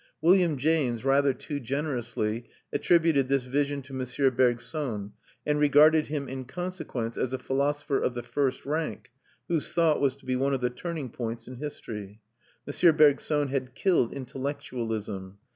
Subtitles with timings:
[0.19, 4.35] William James, rather too generously, attributed this vision to M.
[4.35, 5.13] Bergson,
[5.45, 9.11] and regarded him in consequence as a philosopher of the first rank,
[9.47, 12.19] whose thought was to be one of the turning points in history.
[12.67, 12.97] M.
[12.97, 15.37] Bergson had killed intellectualism.